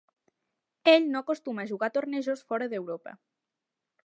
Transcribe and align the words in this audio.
Ell 0.93 1.05
no 1.11 1.21
acostuma 1.21 1.65
a 1.67 1.71
jugar 1.73 1.91
a 1.93 1.95
tornejos 1.99 2.45
fora 2.51 2.71
d'Europa. 2.73 3.19